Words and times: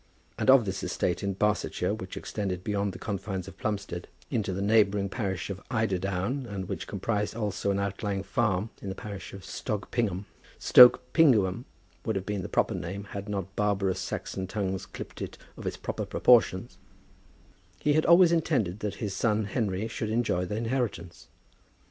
And 0.39 0.49
of 0.49 0.65
this 0.65 0.81
estate 0.81 1.21
in 1.21 1.35
Barsetshire, 1.35 1.93
which 1.93 2.17
extended 2.17 2.63
beyond 2.63 2.91
the 2.91 2.97
confines 2.97 3.47
of 3.47 3.59
Plumstead 3.59 4.07
into 4.31 4.51
the 4.51 4.59
neighbouring 4.63 5.09
parish 5.09 5.51
of 5.51 5.61
Eiderdown, 5.69 6.47
and 6.47 6.67
which 6.67 6.87
comprised 6.87 7.35
also 7.35 7.69
an 7.69 7.77
outlying 7.77 8.23
farm 8.23 8.71
in 8.81 8.89
the 8.89 8.95
parish 8.95 9.31
of 9.31 9.43
Stogpingum, 9.45 10.25
Stoke 10.57 11.13
Pinguium 11.13 11.65
would 12.03 12.15
have 12.15 12.25
been 12.25 12.41
the 12.41 12.49
proper 12.49 12.73
name 12.73 13.03
had 13.11 13.29
not 13.29 13.55
barbarous 13.55 13.99
Saxon 13.99 14.47
tongues 14.47 14.87
clipped 14.87 15.21
it 15.21 15.37
of 15.55 15.67
its 15.67 15.77
proper 15.77 16.07
proportions, 16.07 16.79
he 17.79 17.93
had 17.93 18.07
always 18.07 18.31
intended 18.31 18.79
that 18.79 18.95
his 18.95 19.13
son 19.15 19.43
Henry 19.43 19.87
should 19.87 20.09
enjoy 20.09 20.45
the 20.45 20.55
inheritance. 20.55 21.27